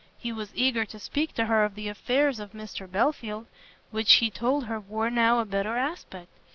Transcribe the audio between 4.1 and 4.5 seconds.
he